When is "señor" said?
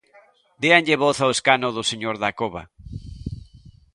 1.91-2.15